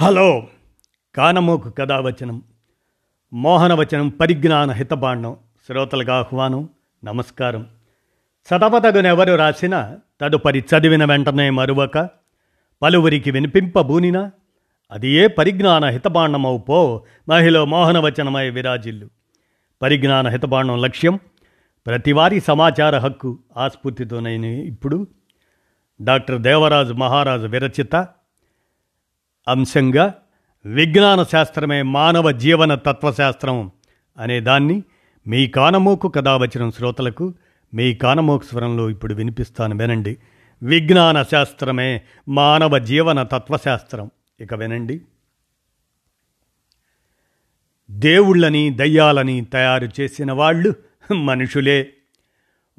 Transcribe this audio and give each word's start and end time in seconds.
Hello. 0.00 0.46
కానమోకు 1.14 1.70
కథావచనం 1.70 2.42
మోహనవచనం 3.32 4.08
పరిజ్ఞాన 4.08 4.70
హితబాండం 4.70 5.36
శ్రోతలకు 5.66 6.10
ఆహ్వానం 6.10 6.68
నమస్కారం. 7.04 7.66
సతపతగునెవరు 8.46 9.34
రాసిన 9.34 9.96
తదుపరి 10.20 10.58
చదివిన 10.58 11.04
వెంటనే 11.04 11.50
మరువక 11.50 12.10
పలువురికి 12.82 13.30
వినిపింపబూనినా 13.30 14.30
అది 14.92 15.08
ఏ 15.08 15.26
పరిజ్ఞాన 15.26 15.84
హితబాండమవు 15.84 16.58
పో 16.58 17.04
మహిళ 17.28 17.62
మోహనవచనమై 17.62 18.50
విరాజిల్లు. 18.50 19.08
పరిజ్ఞాన 19.82 20.28
హితబాండం 20.28 20.80
లక్ష్యం 20.80 21.20
ప్రతివారీ 21.86 22.40
సమాచార 22.40 22.98
హక్కు 22.98 23.38
ఆస్ఫూర్తితోనైన 23.56 24.44
ఇప్పుడు. 24.44 25.06
డాక్టర్ 26.02 26.40
దేవరాజు 26.40 26.92
మహారాజు 26.92 27.46
విరచిత 27.46 28.08
అంశంగా 29.48 30.14
విజ్ఞాన 30.66 31.22
శాస్త్రమే 31.22 31.82
మానవ 31.82 32.30
జీవన 32.30 32.74
తత్వశాస్త్రం 32.74 33.70
అనే 34.18 34.40
దాన్ని 34.40 34.82
మీ 35.26 35.46
కానమోకు 35.46 36.08
కథావచనం 36.08 36.72
శ్రోతలకు 36.72 37.34
మీ 37.74 37.94
కానమోకు 37.94 38.44
స్వరంలో 38.44 38.90
ఇప్పుడు 38.90 39.14
వినిపిస్తాను 39.14 39.76
వినండి. 39.76 40.16
విజ్ఞాన 40.62 41.22
శాస్త్రమే 41.22 42.00
మానవ 42.28 42.78
జీవన 42.78 43.22
తత్వశాస్త్రం. 43.22 44.10
ఇక 44.40 44.54
వినండి. 44.54 45.00
దేవుళ్ళని 47.90 48.70
దయ్యాలని 48.70 49.44
తయారు 49.44 49.88
చేసిన 50.00 50.32
వాళ్ళు 50.32 50.74
మనుషులే. 51.14 51.90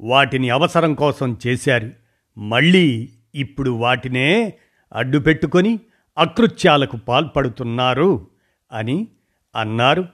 వాటిని 0.00 0.50
అవసరం 0.50 0.94
కోసం 0.94 1.38
చేశారు. 1.46 1.90
మళ్ళీ 2.38 3.08
ఇప్పుడు 3.34 3.70
వాటినే 3.70 4.52
అడ్డు 4.92 5.18
పెట్టుకొని 5.18 5.80
అకృత్యాలకు 6.18 6.96
పాల్పడుతున్నారు 6.96 8.26
అని 8.72 9.08
అన్నారు 9.56 10.08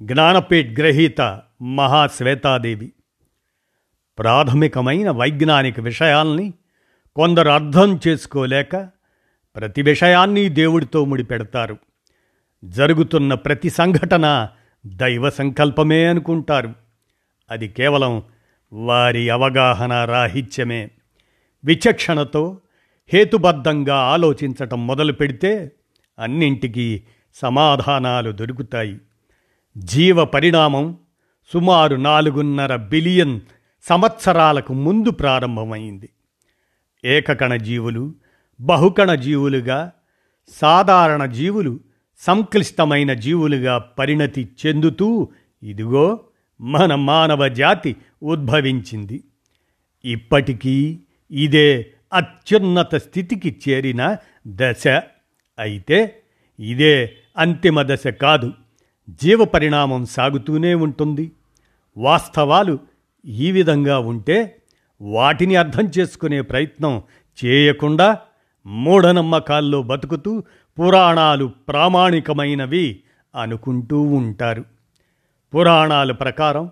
జ్ఞానపీఠ్ 0.00 0.80
గ్రహీత 0.80 1.20
మహాశ్వేతాదేవి. 1.62 2.92
ప్రాథమికమైన 4.18 5.10
వైజ్ఞానిక 5.10 5.80
విషయాల్ని 5.80 6.52
కొందరు 7.16 7.48
అర్థం 7.48 8.00
చేసుకోలేక 8.08 8.76
ప్రతి 9.56 9.82
విషయాన్ని 9.82 10.48
దేవుడితో 10.48 11.04
ముడిపెడతారు. 11.04 11.76
జరుగుతున్న 12.64 13.34
ప్రతి 13.34 13.70
సంఘటన 13.70 14.48
దైవ 14.86 15.30
సంకల్పమే 15.30 16.04
అనుకుంటారు. 16.04 16.72
అది 17.50 17.68
కేవలం 17.68 18.22
వారి 18.72 19.30
అవగాహన 19.30 20.04
రాహిత్యమే. 20.04 20.90
విచక్షణతో 21.64 22.58
హేతుబద్ధంగా 23.12 23.96
ఆలోచించటం 23.96 24.86
మొదలు 24.86 25.12
పెడితే 25.12 25.72
అన్నింటికీ 26.18 27.02
సమాధానాలు 27.34 28.30
దొరుకుతాయి. 28.30 28.98
జీవ 29.78 30.24
పరిణామం 30.24 30.96
సుమారు 31.52 31.96
నాలుగున్నర 31.96 32.76
బిలియన్ 32.76 33.40
సంవత్సరాలకు 33.82 34.74
ముందు 34.74 35.10
ప్రారంభమైంది. 35.10 36.08
ఏకకణ 37.04 37.56
జీవులు 37.56 38.14
బహుకణ 38.60 39.14
జీవులుగా 39.14 39.92
సాధారణ 40.48 41.26
జీవులు 41.26 41.80
సంక్లిష్టమైన 42.18 43.12
జీవులుగా 43.12 43.78
పరిణతి 43.78 44.48
చెందుతూ 44.66 45.28
ఇదిగో 45.62 46.20
మన 46.60 46.94
మానవ 46.94 47.48
జాతి 47.48 47.96
ఉద్భవించింది. 48.22 49.24
ఇప్పటికీ 50.04 51.00
ఇదే 51.30 51.92
అత్యున్నత 52.12 52.94
స్థితికి 52.94 53.60
చేరిన 53.68 54.16
దశ 54.46 54.88
అయితే 55.58 56.22
ఇదే 56.60 57.16
అంతిమ 57.36 57.82
దశ 57.82 58.06
కాదు. 58.06 58.52
జీవ 59.10 59.44
పరిణామం 59.44 60.06
సాగుతూనే 60.06 60.74
ఉంటుంది. 60.74 61.32
వాస్తవాలు 61.96 62.78
ఈ 63.26 63.50
విధంగా 63.50 63.98
ఉంటే 63.98 64.56
వాటిని 65.02 65.56
అర్థం 65.56 65.90
చేసుకునే 65.98 66.40
ప్రయత్నం 66.40 67.02
చేయకుండా 67.44 68.18
మూఢనమ్మకాల్లో 68.66 69.82
బతుకుతూ 69.82 70.42
పురాణాలు 70.78 71.52
ప్రామాణికమైనవి 71.68 73.00
అనుకుంటూ 73.40 74.02
ఉంటారు. 74.02 74.64
పురాణాల 75.54 76.12
ప్రకారం 76.12 76.70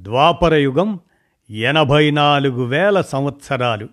ద్వాపరయుగం 0.00 1.00
ఎనభై 1.50 2.10
నాలుగు 2.10 2.64
వేల 2.64 3.00
సంవత్సరాలు. 3.00 3.88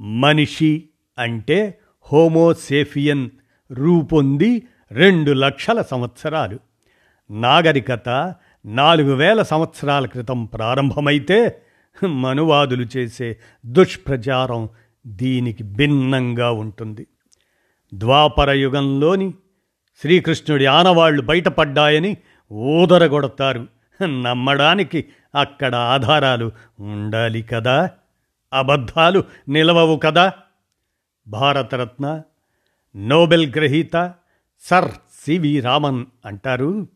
మనిషి 0.00 0.88
అంటే 1.18 1.78
హోమోసేఫియన్ 2.12 3.30
రూపొంది 3.72 4.62
రెండు 4.92 5.32
లక్షల 5.32 5.82
సంవత్సరాలు. 5.82 6.58
నాగరికత 7.30 8.34
నాలుగు 8.66 9.14
వేల 9.14 9.42
సంవత్సరాల 9.42 10.06
క్రితం 10.06 10.44
ప్రారంభమైతే 10.44 11.62
మనువాదులు 12.06 12.86
చేసే 12.96 13.36
దుష్ప్రచారం 13.66 14.68
దీనికి 15.06 15.62
భిన్నంగా 15.62 16.50
ఉంటుంది. 16.50 17.06
ద్వాపర 17.94 18.50
యుగంలోని 18.50 19.34
శ్రీకృష్ణుడి 20.00 20.66
ఆనవాళ్ళు 20.66 21.22
బయటపడ్డాయని 21.22 22.16
ఊదరగొడతారు. 22.52 23.66
నమ్మడానికి 24.02 25.04
అక్కడ 25.34 25.74
ఆధారాలు 25.74 26.52
ఉండాలి 26.80 27.42
కదా? 27.42 27.90
అబద్ధాలు 28.52 29.24
నిలవవు 29.48 29.96
కదా? 29.96 30.32
భారతరత్న 31.28 32.22
నోబెల్ 32.96 33.52
గ్రహీత 33.56 34.12
సర్ 34.62 34.90
సివి 35.24 35.60
రామన్ 35.60 36.04
అంటారు. 36.26 36.86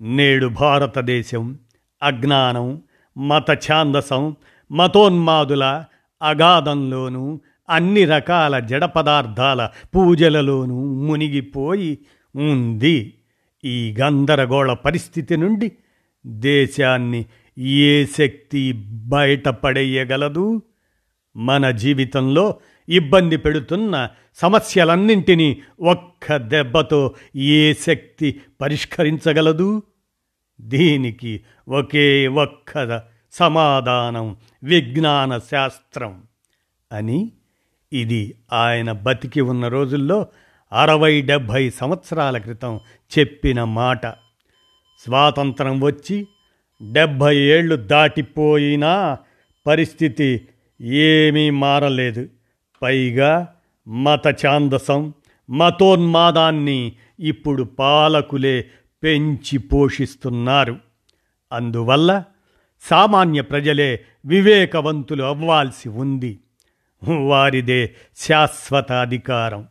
నేడు 0.00 0.46
భారతదేశం 0.46 1.58
అజ్ఞానం 2.02 2.82
మత 3.18 3.50
ఛాందసం 3.50 4.36
మతోన్మాదుల 4.72 5.84
అగాధంలోనూ 6.22 7.40
అన్ని 7.70 8.04
రకాల 8.04 8.58
జడ 8.58 8.84
పదార్థాల 8.84 9.70
పూజలలోనూ 9.96 10.84
మునిగిపోయి 10.84 11.98
ఉంది. 12.36 13.14
ఈ 13.64 13.96
గందరగోళ 14.00 14.72
పరిస్థితి 14.72 15.36
నుండి 15.36 15.72
దేశాన్ని 16.26 17.26
ఏ 17.58 18.06
శక్తి 18.06 18.72
బయటపడేయగలదు? 18.88 20.62
మన 21.38 21.70
జీవితంలో 21.70 22.60
ఇబ్బంది 22.88 23.36
పెడుతున్న 23.36 24.08
సమస్యలన్నింటినీ 24.34 25.62
ఒక్క 25.80 26.36
దెబ్బతో 26.36 27.14
ఏ 27.36 27.74
శక్తి 27.74 28.40
పరిష్కరించగలదు? 28.60 29.82
దీనికి 30.60 31.40
ఒకే 31.68 32.26
ఒక్క 32.26 33.02
సమాధానం 33.32 34.36
విజ్ఞాన 34.62 35.38
శాస్త్రం. 35.38 36.22
అని 36.92 37.32
ఇది 37.92 38.34
ఆయన 38.52 38.92
బతికి 38.92 39.40
ఉన్న 39.40 39.68
రోజుల్లో 39.68 40.26
అరవై 40.72 41.20
డెబ్భై 41.20 41.70
సంవత్సరాల 41.70 42.38
క్రితం 42.38 42.80
చెప్పిన 43.18 43.64
మాట. 43.64 44.06
స్వాతంత్రం 44.98 45.80
వచ్చి 45.80 46.26
డెబ్భై 46.92 47.36
ఏళ్ళు 47.36 47.76
దాటిపోయినా 47.76 49.18
పరిస్థితి 49.66 50.48
ఏమీ 50.80 51.50
మారలేదు. 51.50 52.28
పైగా 52.82 53.54
మత 53.88 54.28
ఛాందసం 54.28 55.14
మతోన్మాదాన్ని 55.50 56.92
ఇప్పుడు 57.20 57.62
పాలకులే 57.62 58.64
పెంచి 59.02 59.58
పోషిస్తున్నారు. 59.58 60.78
అందువల్ల 61.52 62.24
సామాన్య 62.80 63.42
ప్రజలే 63.42 64.04
వివేకవంతులు 64.26 65.22
అవ్వాల్సి 65.22 65.88
ఉంది. 65.88 66.38
వారిదే 67.26 67.94
శాశ్వత 68.16 68.92
అధికారం. 68.92 69.68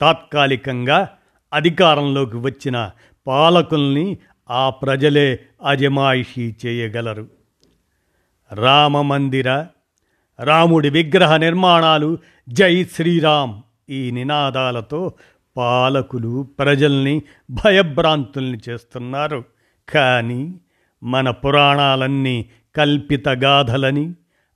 తాత్కాలికంగా 0.00 1.08
అధికారంలోకి 1.52 2.36
వచ్చిన 2.36 2.90
పాలకుల్ని 3.26 4.18
ఆ 4.50 4.70
ప్రజలే 4.70 5.38
అజమాయిషీ 5.66 6.54
చేయగలరు. 6.66 7.28
రామమందిర 8.52 9.66
రాముడి 10.40 10.90
విగ్రహ 10.90 11.36
నిర్మాణాలు 11.36 12.18
జై 12.48 12.84
శ్రీరామ్. 12.84 13.62
ఈ 13.90 14.10
నినాదాలతో 14.10 15.12
పాలకులు 15.56 16.48
ప్రజల్ని 16.58 17.22
భయభ్రాంతుల్ని 17.50 18.58
చేస్తున్నారు. 18.68 19.44
కానీ 19.88 20.54
మన 21.02 21.30
పురాణాలన్నీ 21.30 22.50
కల్పిత 22.76 23.28
గాథలని 23.28 24.12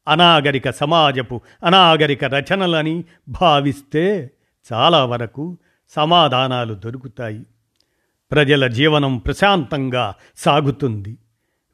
అనాగరిక 0.08 0.70
సమాజపు 0.70 1.40
అనాగరిక 1.64 2.25
రచనలని 2.25 3.05
భావిస్తే 3.29 4.31
చాలా 4.73 5.05
వరకు 5.05 5.58
సమాధానాలు 5.90 6.75
దొరుకుతాయి. 6.75 7.43
ప్రజల 8.32 8.67
జీవనం 8.67 9.19
ప్రశాంతంగా 9.19 10.14
సాగుతుంది. 10.37 11.17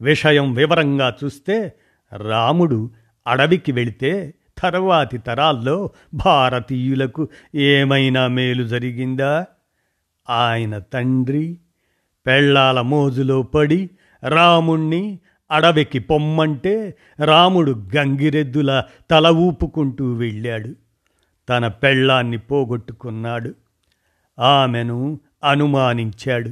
విషయం 0.01 0.55
వివరంగా 0.55 1.15
చూస్తే 1.25 1.73
రాముడు 2.17 2.91
అడవికి 3.29 3.73
వెళితే 3.73 4.35
తర్వాతి 4.59 5.19
తరాల్లో 5.19 5.91
భారతీయులకు 6.15 7.29
ఏమైనా 7.55 8.27
మేలు 8.27 8.65
జరిగిందా? 8.65 9.47
ఆయన 10.31 10.79
తండ్రి 10.79 11.59
పెళ్ళాల 12.27 12.81
మోజులో 12.81 13.43
పడి 13.43 13.91
రాముణ్ణి 14.29 15.19
అడవికి 15.51 15.99
పొమ్మంటే 15.99 16.95
రాముడు 17.25 17.87
గంగిరెద్దుల 17.97 18.83
తల 19.11 19.29
ఊపుకుంటూ 19.29 20.13
వెళ్ళాడు. 20.13 20.75
తన 21.49 21.69
పెళ్ళాన్ని 21.69 22.39
పోగొట్టుకున్నాడు. 22.39 23.55
ఆమెను 24.39 25.21
అనుమానించాడు. 25.45 26.51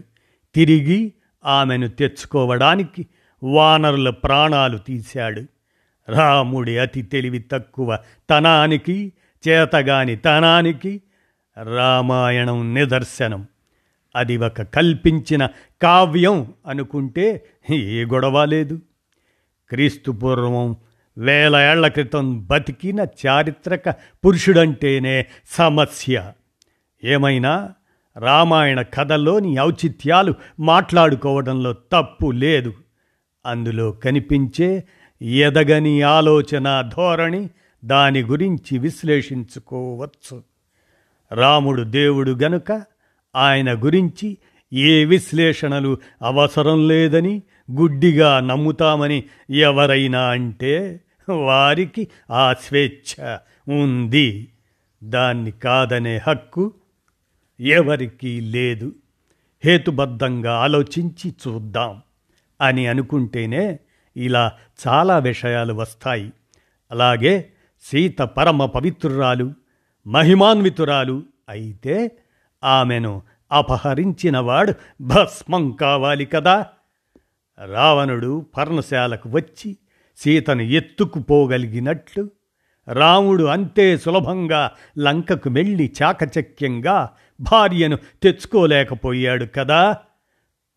తిరిగి 0.55 1.13
ఆమెను 1.45 1.89
తెచ్చుకోవడానికి 1.89 3.07
వానరుల 3.43 4.11
ప్రాణాలు 4.11 4.79
తీశాడు. 4.79 5.43
రాముడి 6.09 6.79
అతి 6.79 7.03
తెలివి 7.03 7.39
తక్కువ 7.39 7.99
తనానికి 8.31 9.13
చేతగాని 9.49 10.17
తనానికి 10.17 11.03
రామాయణం 11.63 12.75
నిదర్శనం. 12.75 13.47
అది 14.17 14.37
ఒక 14.37 14.63
కల్పించిన 14.63 15.49
కావ్యం 15.83 16.55
అనుకుంటే 16.67 17.47
ఏ 17.71 18.05
గొడవ 18.05 18.45
లేదు. 18.45 18.81
క్రీస్తు 19.69 20.11
పూర్వం 20.11 20.77
వేల 21.19 21.57
ఏళ్ళ 21.57 21.89
క్రితం 21.89 22.47
బతికిన 22.47 23.07
చారిత్రక 23.27 23.89
పురుషుడంటేనే 24.25 25.27
సమస్య. 25.47 26.33
ఏమైనా 27.05 27.75
రామాయణ 28.17 28.83
కథలోని 28.83 29.61
ఔచిత్యాలు 29.61 30.35
మాట్లాడుకోవడంలో 30.61 31.73
తప్పు 31.73 32.31
లేదు. 32.31 32.75
అందులో 33.47 33.93
కనిపించే 33.93 34.85
ఎదగని 35.23 36.03
ఆలోచన 36.03 36.91
ధోరణి 36.97 37.49
దాని 37.85 38.23
గురించి 38.23 38.79
విశ్లేషించుకోవచ్చు. 38.79 40.43
రాముడు 41.33 41.83
దేవుడు 41.83 42.31
గనుక 42.31 42.83
ఆయన 43.37 43.75
గురించి 43.75 44.39
ఏ 44.73 45.05
విశ్లేషణలు 45.05 45.99
అవసరం 46.23 46.89
లేదని 46.89 47.43
గుడ్డిగా 47.73 48.41
నమ్ముతామని 48.41 49.25
ఎవరైనా 49.51 50.29
అంటే 50.29 51.01
వారికి 51.29 52.09
ఆ 52.31 52.53
స్వేచ్ఛ 52.53 53.37
ఉంది. 53.69 54.49
దాన్ని 55.05 55.51
కాదనే 55.51 56.21
హక్కు 56.27 56.75
ఎవరికీ 57.61 58.41
లేదు. 58.41 58.95
హేతుబద్ధంగా 59.65 60.53
ఆలోచించి 60.57 61.31
చూద్దాం 61.31 62.03
అని 62.61 62.87
అనుకుంటేనే 62.87 63.79
ఇలా 64.17 64.53
చాలా 64.89 65.19
విషయాలు 65.19 65.75
వస్తాయి. 65.75 66.33
అలాగే 66.91 67.49
సీత 67.83 68.19
పరమ 68.19 68.65
పవిత్రురాలు 68.65 69.53
మహిమాన్వితురాలు 70.07 71.23
అయితే 71.49 72.19
ఆమెను 72.65 73.23
అపహరించినవాడు 73.53 74.75
భస్మం 75.01 75.71
కావాలి 75.71 76.27
కదా. 76.27 76.67
రావణుడు 77.65 78.47
పర్ణశాలకు 78.57 79.29
వచ్చి 79.29 79.77
సీతను 80.17 80.63
ఎత్తుకుపోగలిగినట్లు 80.63 82.31
రాముడు 82.93 83.45
అంతే 83.45 83.99
సులభంగా 83.99 84.71
లంకకు 84.99 85.51
వెళ్ళి 85.51 85.93
చాకచక్యంగా 86.03 87.11
భార్యను 87.41 87.99
తెచ్చుకోలేకపోయాడు 88.23 89.45
కదా. 89.45 89.97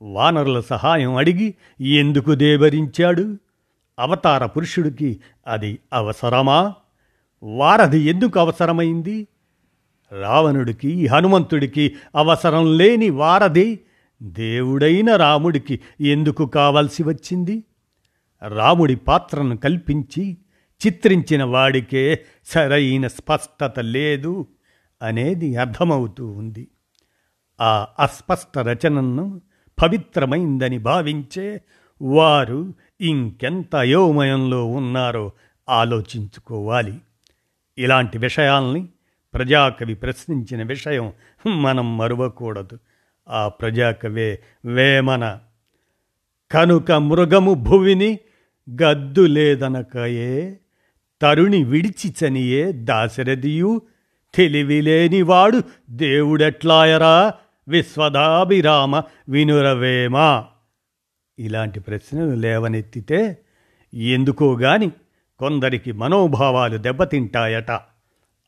వానరుల 0.01 0.59
సహాయం 0.59 1.15
అడిగి 1.15 1.53
ఎందుకు 1.79 2.35
దేవరించాడు? 2.35 3.37
అవతార 3.99 4.45
పురుషుడికి 4.45 5.19
అది 5.47 5.79
అవసరమా? 5.93 6.73
వారధి 7.43 7.99
ఎందుకు 7.99 8.39
అవసరమైంది? 8.39 9.27
రావణుడికి 10.21 11.07
హనుమంతుడికి 11.07 11.95
అవసరం 12.15 12.77
లేని 12.77 13.09
వారధి 13.09 13.79
దేవుడైన 14.23 15.15
రాముడికి 15.15 15.79
ఎందుకు 16.01 16.45
కావాల్సి 16.45 17.03
వచ్చింది? 17.03 17.63
రాముడి 18.47 18.95
పాత్రను 18.95 19.57
కల్పించి 19.57 20.37
చిత్రించిన 20.87 21.43
వాడికే 21.43 22.25
సరైన 22.45 23.07
స్పష్టత 23.07 23.79
లేదు 23.79 24.47
అనేది 25.01 25.55
అర్థమవుతూ 25.55 26.27
ఉంది. 26.27 26.67
ఆ 27.61 27.87
అస్పష్ట 27.99 28.57
రచనను 28.57 29.41
పవిత్రమైందని 29.81 30.77
భావించే 30.77 31.61
వారు 32.01 32.73
ఇంకెంత 33.01 33.75
అయోమయంలో 33.75 34.65
ఉన్నారో 34.65 35.31
ఆలోచించుకోవాలి. 35.69 36.97
ఇలాంటి 37.77 38.17
విషయాల్ని 38.17 38.87
ప్రజాకవి 39.33 39.95
ప్రశ్నించిన 39.95 40.63
విషయం 40.63 41.13
మనం 41.47 41.97
మరువకూడదు. 41.97 42.79
ఆ 43.29 43.47
ప్రజాకవే 43.47 44.39
వేమన. 44.65 45.39
కనుక 46.51 46.91
మృగము 46.91 47.53
భువిని 47.53 48.19
గద్దు 48.81 49.21
లేదనకయే 49.21 50.57
తరుణి 51.21 51.63
విడిచి 51.63 52.15
చనియే 52.23 52.71
దాశరథియు 52.71 53.81
తెలివిలేనివాడు 54.35 55.61
దేవుడెట్లాయరా? 55.89 57.33
విశ్వదాభిరామ 57.69 59.01
వినురవేమా? 59.29 60.45
ఇలాంటి 61.39 61.79
ప్రశ్నలు 61.79 62.35
లేవనెత్తితే 62.35 63.37
ఎందుకోగాని 63.93 64.91
కొందరికి 65.39 65.91
మనోభావాలు 65.91 66.77
దెబ్బతింటాయట. 66.77 67.71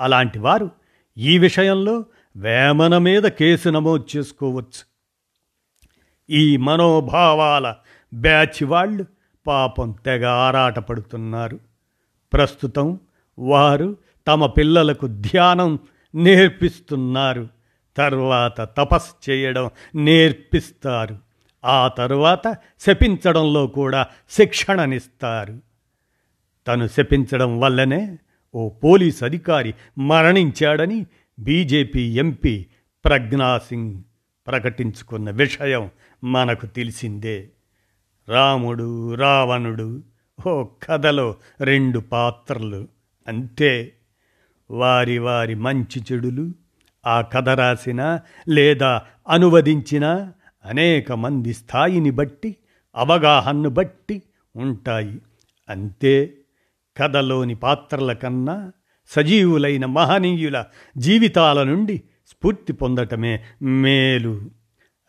అలాంటి 0.01 0.39
వారు 0.39 0.69
ఈ 1.17 1.37
విషయంలో 1.37 2.05
వేమన 2.37 2.97
మీద 2.97 3.23
కేసు 3.23 3.69
నమోదు 3.69 4.05
చేసుకోవచ్చు. 4.17 4.91
ఈ 6.29 6.57
మనోభావాల 6.57 7.75
బ్యాచ్ 8.13 8.63
వాళ్ళు 8.63 9.05
పాపం 9.47 9.95
తెగ 10.05 10.25
ఆరాటపడుతున్నారు. 10.25 11.59
ప్రస్తుతం 12.33 12.99
వారు 13.39 13.97
తమ 14.27 14.45
పిల్లలకు 14.45 15.07
ధ్యానం 15.07 15.79
నేర్పిస్తున్నారు. 16.15 17.60
తర్వాత 17.97 18.61
తపస్సు 18.61 19.31
చేయడం 19.31 19.69
నేర్పిస్తారు. 19.95 21.17
ఆ 21.65 21.87
తరువాత 21.87 22.57
శపించడంలో 22.79 23.67
కూడా 23.67 24.07
శిక్షణనిస్తారు. 24.29 25.61
తను 26.67 26.87
శపించడం 26.87 27.59
వల్లనే 27.59 28.17
ఓ 28.55 28.69
పోలీస్ 28.69 29.23
అధికారి 29.23 29.73
మరణించాడని 29.97 31.05
బీజేపీ 31.39 32.17
ఎంపీ 32.17 32.65
ప్రజ్ఞాసింగ్ 33.05 34.03
ప్రకటించుకున్న 34.47 35.31
విషయం 35.31 35.89
మనకు 36.23 36.65
తెలిసిందే. 36.65 37.49
రాముడు 38.29 39.13
రావణుడు 39.13 40.03
ఓ 40.47 40.63
కథలో 40.63 41.35
రెండు 41.61 41.99
పాత్రలు 41.99 42.87
అంతే. 43.27 43.93
వారి 44.71 45.17
వారి 45.17 45.55
మంచి 45.55 46.03
చెడులు 46.11 46.60
ఆ 47.05 47.21
కథ 47.21 47.49
రాసిన 47.49 48.19
లేదా 48.49 49.01
అనువదించిన 49.29 50.31
అనేక 50.65 51.11
మంది 51.11 51.53
స్థాయిని 51.53 52.11
బట్టి 52.11 52.55
అవగాహనను 52.95 53.69
బట్టి 53.69 54.21
ఉంటాయి. 54.55 55.21
అంతే. 55.69 56.33
కథలోని 56.97 57.55
పాత్రల 57.55 58.13
కన్నా 58.13 58.71
సజీవులైన 59.07 59.85
మహనీయుల 59.85 60.65
జీవితాల 60.97 61.63
నుండి 61.63 61.97
స్ఫూర్తి 62.27 62.73
పొందటమే 62.73 63.43
మేలు. 63.61 64.41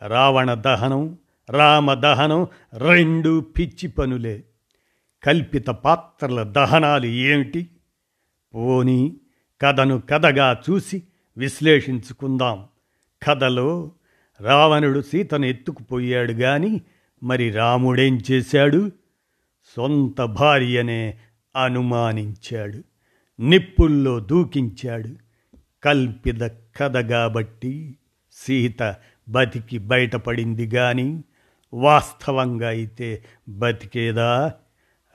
రావణ 0.07 0.55
దహనం 0.55 1.19
రామదహనం 1.51 2.47
రెండు 2.77 3.41
పిచ్చి 3.41 3.89
పనులే. 3.89 4.45
కల్పిత 5.25 5.67
పాత్రల 5.67 6.43
దహనాలు 6.43 7.07
ఏమిటి? 7.07 7.71
పోని 8.55 9.17
కథను 9.63 10.03
కథగా 10.11 10.61
చూసి 10.71 11.03
విశ్లేషించుకుందాం. 11.37 12.65
కథలో 13.29 13.93
రావణుడు 14.41 15.01
సీతను 15.01 15.47
ఎత్తుకుపోయాడు 15.47 16.33
గాని 16.33 16.81
మరి 17.23 17.51
రాముడేం 17.51 18.21
చేశాడు? 18.31 18.91
సొంత 19.77 20.23
భార్యనే 20.23 21.19
అనుమానించాడు. 21.65 22.83
నిప్పుల్లో 23.43 24.21
దూకించాడు. 24.21 25.17
కల్పిత 25.85 26.41
కథ 26.77 26.97
కాబట్టి 26.97 27.97
సీత 28.33 28.95
బతికి 29.29 29.79
బయటపడింది 29.79 30.67
గాని 30.67 31.25
వాస్తవంగా 31.75 32.69
అయితే 32.69 33.25
బతికేదా? 33.49 34.55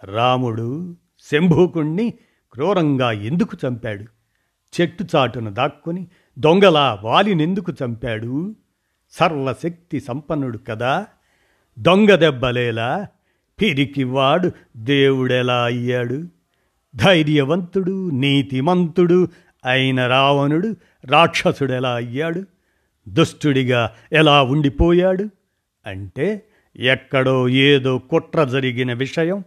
రాముడు 0.03 0.95
శంభూకుణ్ణి 1.31 2.13
క్రూరంగా 2.53 3.11
ఎందుకు 3.11 3.57
చంపాడు? 3.67 4.16
చెట్టు 4.81 5.05
చాటును 5.15 5.53
దాక్కుని 5.53 6.07
దొంగలా 6.39 6.99
వాలినెందుకు 7.01 7.73
చంపాడు? 7.83 8.55
సర్వశక్తి 9.11 9.99
సంపన్నుడు 9.99 10.57
కదా. 10.57 11.05
దొంగ 11.79 12.15
దెబ్బలేలా 12.15 13.07
పిరికివాడు 13.61 14.51
దేవుడెలా 14.77 15.63
అయ్యాడు? 15.63 16.23
ధైర్యవంతుడు 16.95 18.09
నీతిమంతుడు 18.09 19.27
అయిన 19.65 20.07
రావణుడు 20.07 20.75
రాక్షసుడెలా 21.05 21.93
అయ్యాడు? 21.93 22.43
దుష్టుడిగా 23.07 23.91
ఎలా 24.13 24.43
ఉండిపోయాడు? 24.43 25.29
అంటే 25.85 26.45
ఎక్కడో 26.75 27.49
ఏదో 27.49 27.97
కుట్ర 27.97 28.43
జరిగిన 28.43 28.93
విషయం 28.93 29.43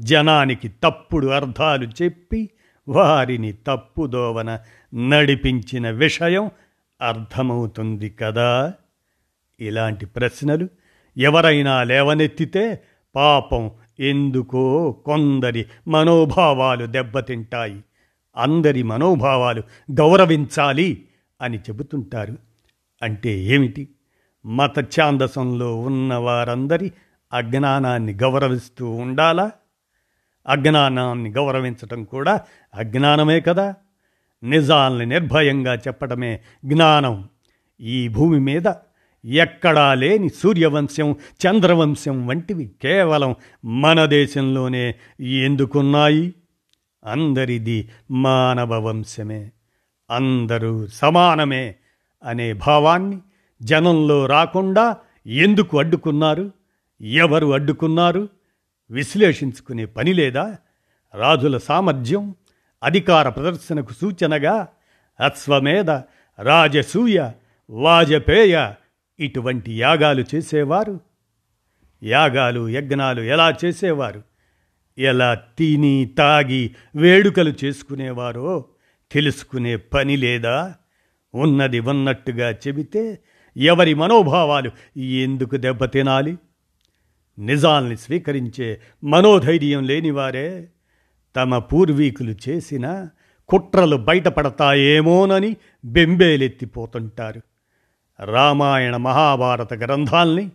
జనానికి 0.00 0.68
తప్పుడు 0.68 1.26
అర్థాలు 1.26 1.88
చెప్పి 2.02 2.50
వారిని 2.88 3.52
తప్పుదోవన 3.52 4.58
నడిపించిన 4.94 5.90
విషయం 5.90 6.50
అర్థమవుతుంది 7.02 8.10
కదా? 8.10 8.74
ఇలాంటి 9.60 10.06
ప్రశ్నలు 10.06 10.68
ఎవరైనా 11.18 11.82
లేవనెత్తితే 11.82 12.82
పాపం 13.16 13.70
ఎందుకో 14.00 14.92
కొందరి 14.92 15.66
మనోభావాలు 15.88 16.86
దెబ్బతింటాయి. 16.86 17.80
అందరి 18.36 18.82
మనోభావాలు 18.82 19.62
గౌరవించాలి 19.92 21.04
అని 21.40 21.58
చెబుతుంటారు. 21.58 22.38
అంటే 23.02 23.30
ఏమిటి? 23.30 23.88
మత 24.46 24.80
ఛాందసంలో 24.80 25.80
ఉన్న 25.80 26.14
వారందరి 26.14 26.92
అజ్ఞానాన్ని 27.32 28.12
గౌరవిస్తూ 28.12 28.90
ఉండాలా? 28.90 29.50
అజ్ఞానాన్ని 30.48 31.30
గౌరవించటం 31.30 32.04
కూడా 32.04 32.40
అజ్ఞానమే 32.74 33.40
కదా? 33.40 33.74
నిజాల్ని 34.42 35.06
నిర్భయంగా 35.06 35.74
చెప్పటమే 35.74 36.40
జ్ఞానం. 36.64 37.28
ఈ 37.80 38.08
భూమి 38.08 38.40
మీద 38.40 38.72
ఎక్కడా 39.24 39.94
లేని 39.94 40.28
సూర్యవంశం 40.28 41.12
చంద్రవంశం 41.12 42.26
వంటివి 42.26 42.70
కేవలం 42.82 43.34
మన 43.64 44.04
దేశంలోనే 44.04 44.94
ఎందుకున్నాయి? 45.20 46.34
అందరిది 47.04 47.88
మానవ 48.10 48.86
వంశమే. 48.86 49.50
అందరూ 50.10 50.86
సమానమే 50.86 51.74
అనే 52.24 52.52
భావాన్ని 52.52 53.18
జనంలో 53.62 54.26
రాకుండా 54.26 54.96
ఎందుకు 55.26 55.78
అడ్డుకున్నారు? 55.78 56.50
ఎవరు 57.00 57.54
అడ్డుకున్నారు? 57.54 58.28
విశ్లేషించుకునే 58.92 59.84
పని 59.84 60.14
లేదా? 60.14 60.58
రాజుల 61.14 61.58
సామర్థ్యం 61.58 62.34
అధికార 62.82 63.28
ప్రదర్శనకు 63.28 63.92
సూచనగా 63.92 64.68
అశ్వమేధ 65.20 65.90
రాజసూయ 66.40 67.30
వాజపేయ 67.70 68.74
ఇటువంటి 69.20 69.80
యాగాలు 69.80 70.24
చేసేవారు? 70.34 71.00
యాగాలు 72.02 72.68
యజ్ఞాలు 72.68 73.22
ఎలా 73.22 73.54
చేసేవారు? 73.64 74.22
ఎలా 74.98 75.34
తిని 75.34 76.10
తాగి 76.18 76.74
వేడుకలు 76.96 77.54
చేసుకునేవారో 77.64 78.64
తెలుసుకునే 79.12 79.76
పని 79.76 80.16
లేదా? 80.16 80.74
ఉన్నది 81.34 81.80
ఉన్నట్టుగా 81.80 82.50
చెబితే 82.50 83.18
ఎవరి 83.56 83.94
మనోభావాలు 83.94 85.00
ఎందుకు 85.00 85.56
దెబ్బతినాలి? 85.56 86.38
నిజాల్ని 87.38 87.96
స్వీకరించే 87.96 88.80
మనోధైర్యం 89.04 89.84
లేనివారే 89.84 90.68
తమ 91.36 91.58
పూర్వీకులు 91.58 92.34
చేసిన 92.48 93.08
కుట్రలు 93.48 93.96
బయటపడతాయేమోనని 93.96 95.56
బెంబేలెత్తిపోతుంటారు. 95.84 97.40
రామాయణ 98.24 98.96
మహాభారత 98.96 99.74
గ్రంథాల్ని 99.74 100.50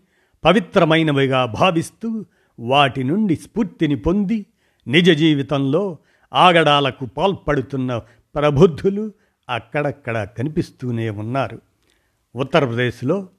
పవిత్రమైనవిగా 0.45 1.45
భావిస్తూ 1.45 2.25
వాటి 2.59 3.03
నుండి 3.03 3.35
స్ఫూర్తిని 3.35 3.95
పొంది 3.95 4.45
నిజ 4.87 5.09
జీవితంలో 5.11 5.97
ఆగడాలకు 6.33 7.05
పాల్పడుతున్న 7.05 7.97
ప్రబుద్ధులు 8.35 9.11
అక్కడక్కడ 9.49 10.27
కనిపిస్తూనే 10.37 11.09
ఉన్నారు. 11.09 11.61
ఉత్తరప్రదేశ్లో 12.35 13.29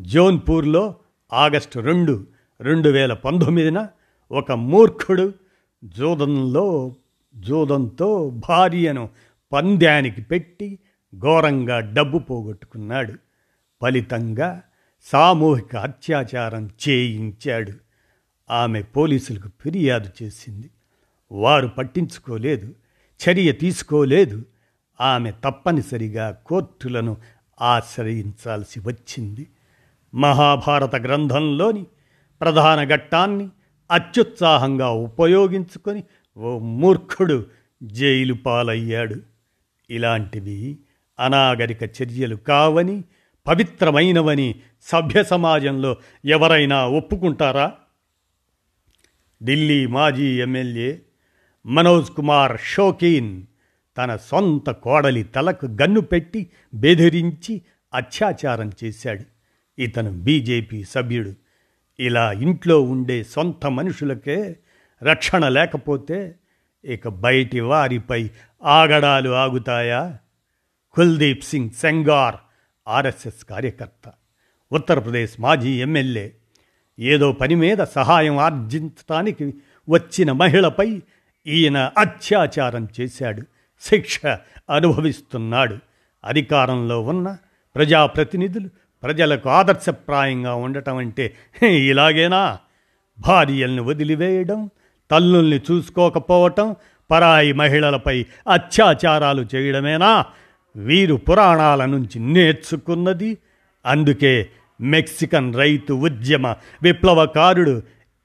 జోన్పూర్లో 0.00 0.94
ఆగస్టు 1.32 1.80
రెండు 1.80 2.26
రెండు 2.60 2.88
వేల 2.88 3.12
పంతొమ్మిదిన 3.12 3.88
ఒక 4.32 4.52
మూర్ఖుడు 4.52 5.32
జూదంలో 5.84 6.94
జూదంతో 7.36 8.30
భార్యను 8.48 9.08
పంద్యానికి 9.52 10.22
పెట్టి 10.22 10.78
ఘోరంగా 11.18 11.80
డబ్బు 11.80 12.18
పోగొట్టుకున్నాడు. 12.18 13.14
ఫలితంగా 13.82 14.62
సామూహిక 15.02 15.76
అత్యాచారం 15.76 16.70
చేయించాడు. 16.88 17.72
ఆమె 18.50 18.82
పోలీసులకు 18.82 19.48
ఫిర్యాదు 19.60 20.10
చేసింది. 20.22 20.70
వారు 21.32 21.66
పట్టించుకోలేదు 21.66 22.74
చర్య 23.28 23.52
తీసుకోలేదు. 23.52 24.42
ఆమె 25.00 25.32
తప్పనిసరిగా 25.44 26.36
కోర్టులను 26.46 27.16
ఆశ్రయించాల్సి 27.60 28.80
వచ్చింది. 28.80 29.46
మహాభారత 30.14 30.96
గ్రంథంలోని 30.96 31.86
ప్రధాన 32.40 32.84
ఘట్టాన్ని 32.94 33.48
అత్యుత్సాహంగా 33.90 34.88
ఉపయోగించుకొని 34.88 36.02
ఓ 36.36 36.58
మూర్ఖుడు 36.58 37.46
జైలు 37.82 38.34
పాలయ్యాడు. 38.34 39.16
ఇలాంటివి 39.90 40.78
అనాగరిక 41.20 41.82
చర్యలు 41.82 42.36
కావని 42.36 43.04
పవిత్రమైనవని 43.46 44.54
సభ్య 44.82 45.24
సమాజంలో 45.24 45.96
ఎవరైనా 46.24 46.86
ఒప్పుకుంటారా? 46.86 47.72
ఢిల్లీ 49.42 49.86
మాజీ 49.86 50.40
ఎమ్మెల్యే 50.40 51.02
మనోజ్ 51.66 52.10
కుమార్ 52.10 52.60
షోకీన్ 52.64 53.42
తన 53.98 54.16
సొంత 54.16 54.70
కోడలి 54.70 55.22
తలకు 55.22 55.66
గన్ను 55.66 56.00
పెట్టి 56.00 56.50
బెదిరించి 56.74 57.62
అత్యాచారం 57.94 58.72
చేశాడు. 58.84 59.24
ఇతను 59.80 60.12
బీజేపీ 60.12 60.84
సభ్యుడు. 60.84 61.43
ఇలా 62.00 62.32
ఇంట్లో 62.32 62.80
ఉండే 62.80 63.24
సొంత 63.24 63.66
మనుషులకే 63.66 64.56
రక్షణ 65.02 65.48
లేకపోతే 65.48 66.34
ఇక 66.84 67.08
బయటి 67.08 67.60
వారిపై 67.60 68.30
ఆగడాలు 68.64 69.30
ఆగుతాయా? 69.30 70.18
కుల్దీప్ 70.92 71.44
సింగ్ 71.44 71.70
సెంగార్ 71.70 72.34
ఆర్ఎస్ఎస్ 72.88 73.44
కార్యకర్త 73.44 74.12
ఉత్తరప్రదేశ్ 74.72 75.40
మాజీ 75.40 75.82
ఎమ్మెల్యే. 75.82 76.34
ఏదో 76.98 77.32
పని 77.32 77.54
మీద 77.54 77.78
సహాయం 77.78 78.38
ఆర్జించటానికి 78.38 79.54
వచ్చిన 79.88 80.32
మహిళపై 80.32 81.02
ఈయన 81.46 81.90
అత్యాచారం 81.98 82.88
చేశాడు 83.00 83.42
శిక్ష 83.80 84.20
అనుభవిస్తున్నాడు. 84.70 85.78
అధికారంలో 86.24 87.02
ఉన్న 87.02 87.36
ప్రజాప్రతినిధులు 87.74 88.70
ప్రజలకు 89.04 89.48
ఆదర్శప్రాయంగా 89.48 90.54
ఉండటం 90.54 90.96
అంటే 90.96 91.34
ఇలాగేనా? 91.62 92.58
భార్యల్ని 93.18 93.80
వదిలివేయడం 93.80 94.70
తల్లుల్ని 95.10 95.60
చూసుకోకపోవటం 95.70 96.76
పరాయి 97.10 97.52
మహిళలపై 97.52 98.26
అత్యాచారాలు 98.52 99.46
చేయడమేనా? 99.54 100.26
వీరు 100.76 101.14
పురాణాల 101.14 101.84
నుంచి 101.84 102.18
నేర్చుకున్నది. 102.18 103.38
అందుకే 103.86 104.48
మెక్సికన్ 104.80 105.54
రైతు 105.54 105.94
ఉద్యమ 105.94 106.46
విప్లవకారుడు 106.82 107.82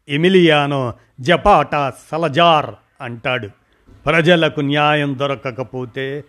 ఎమిలియానో 0.10 0.94
జపాటా 1.22 1.94
సలజార్ 2.12 2.70
అంటాడు. 3.02 3.48
ప్రజలకు 4.06 4.62
న్యాయం 4.62 5.20
దొరకకపోతే 5.20 6.24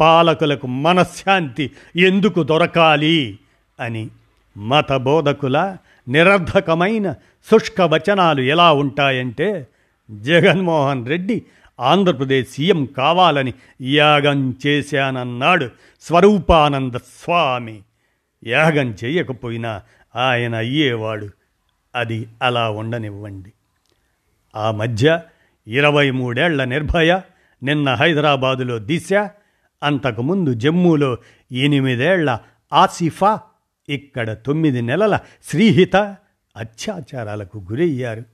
పాలకులకు 0.00 0.66
మనశ్శాంతి 0.66 1.70
ఎందుకు 1.96 2.42
దొరకాలి? 2.42 3.38
అని 3.80 4.08
మత 4.56 4.92
బోధకుల 4.92 5.76
నిరర్ధకమైన 6.08 7.12
శుష్క 7.50 7.80
వచనాలు 7.80 8.40
ఎలా 8.40 8.72
ఉంటాయంటే 8.72 9.66
జగన్మోహన్ 10.10 11.06
రెడ్డి 11.06 11.42
ఆంధ్రప్రదేశ్ 11.80 12.50
సీఎం 12.50 12.84
కావాలని 12.84 13.54
యాగం 13.82 14.54
చేశానన్నాడు 14.66 15.68
స్వరూపానంద 16.02 16.94
స్వామి. 16.94 17.82
యాగం 18.46 18.94
చేయకపోయినా 19.04 19.82
ఆయన 20.16 20.54
అయ్యేవాడు. 20.54 21.28
అది 21.94 22.26
అలా 22.42 22.70
ఉండనివ్వండి. 22.70 23.52
ఆ 24.56 24.70
మధ్య 24.70 25.20
ఇరవై 25.66 26.10
మూడేళ్ళ 26.10 26.64
నిర్భయ 26.64 27.20
నిన్న 27.62 27.94
హైదరాబాదులో 27.94 28.78
దిశ 28.78 29.12
అంతకుముందు 29.82 30.54
జమ్మూలో 30.54 31.18
ఎనిమిదేళ్ళ 31.52 32.38
ఆసిఫా 32.72 33.40
ఇక్కడ 33.88 34.32
తొమ్మిది 34.32 34.82
నెలల 34.82 35.18
శ్రీహిత 35.44 35.96
అత్యాచారాలకు 36.56 37.58
గురయ్యారు. 37.58 38.24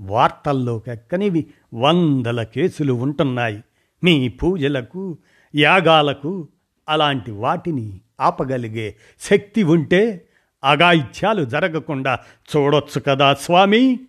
వార్తల్లోకెక్కనివి 0.00 1.46
వందల 1.74 2.42
కేసులు 2.42 2.92
ఉంటున్నాయి. 2.92 3.64
మీ 4.04 4.28
పూజలకు 4.28 5.18
యాగాలకు 5.54 6.48
అలాంటి 6.88 7.30
వాటిని 7.30 8.00
ఆపగలిగే 8.20 8.96
శక్తి 9.20 9.62
ఉంటే 9.62 10.28
అగాయిత్యాలు 10.64 11.44
జరగకుండా 11.44 12.18
చూడొచ్చు 12.56 13.00
కదా 13.00 13.34
స్వామి. 13.34 14.00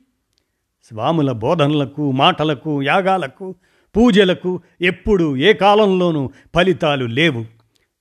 స్వాముల 0.83 1.31
బోధనలకు 1.31 2.11
మాటలకు 2.11 2.83
యాగాలకు 2.83 3.55
పూజలకు 3.97 4.61
ఎప్పుడు 4.81 5.37
ఏ 5.37 5.53
కాలంలోనూ 5.53 6.31
ఫలితాలు 6.55 7.05
లేవు. 7.05 7.45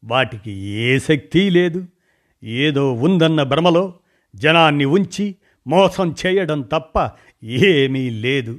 వాటికి 0.04 0.52
ఏ 0.52 0.98
శక్తి 0.98 1.50
లేదు. 1.50 1.86
ఏదో 2.44 2.92
ఉందన్న 2.92 3.42
భ్రమలో 3.42 3.94
జనాన్ని 4.34 4.84
ఉంచి 4.84 5.36
మోసం 5.66 6.14
చేయడం 6.26 6.62
తప్ప 6.62 7.10
ఏమీ 7.44 8.10
లేదు. 8.10 8.58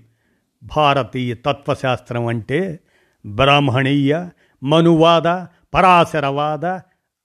భారతీయ 0.63 1.33
తత్వశాస్త్రం 1.33 2.25
అంటే 2.25 2.79
బ్రాహ్మణీయ 3.25 4.29
మనువాద 4.63 5.45
పరాశరవాద 5.73 6.65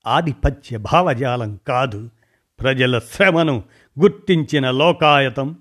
ఆధిపత్య 0.06 0.78
భావజాలం 0.78 1.60
కాదు. 1.68 2.10
ప్రజల 2.60 2.98
శ్రమను 2.98 3.62
గుర్తించిన 4.00 4.70
లోకాయతం 4.70 5.56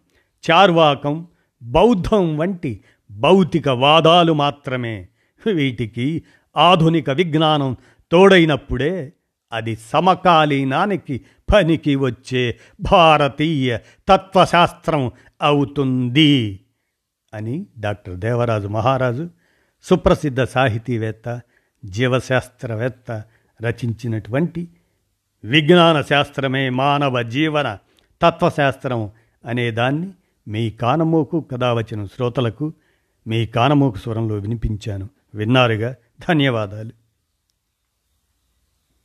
చార్వాకం 0.51 1.27
బౌద్ధం 1.61 2.37
వంటి 2.37 2.83
భౌతిక 3.11 3.69
వాదాలు 3.69 4.33
మాత్రమే. 4.33 5.07
వీటికి 5.53 6.23
ఆధునిక 6.57 7.09
విజ్ఞానం 7.09 7.77
తోడైనప్పుడే 8.11 9.13
అది 9.51 9.75
సమకాలీనానికి 9.75 11.21
పనికి 11.53 11.95
వచ్చే 11.95 12.59
భారతీయ 12.81 13.77
తత్వశాస్త్రం 14.09 15.11
అవుతుంది 15.41 16.59
అని 17.33 17.65
డాక్టర్ 17.79 18.15
దేవరాజు 18.15 18.67
మహారాజు 18.67 19.29
సుప్రసిద్ధ 19.83 20.43
సాహితీవేత్త 20.43 21.41
జీవశాస్త్రవేత్త 21.85 23.23
రచించినటువంటి 23.61 24.67
విజ్ఞాన 25.43 26.01
శాస్త్రమే 26.01 26.69
మానవ 26.69 27.21
జీవన 27.21 27.77
తత్వశాస్త్రం 28.21 29.11
అనేదాన్ని 29.45 30.11
మీ 30.47 30.69
కానమోకు 30.69 31.41
కథ 31.41 31.63
వచ్చిన 31.63 32.05
శ్రోతలకు 32.05 32.73
మీ 33.27 33.45
కానమోకు 33.45 33.97
స్వరంలో 33.97 34.35
వినిపించాను. 34.35 35.09
విన్నారుగా? 35.35 35.95
ధన్యవాదాలు. 36.29 36.91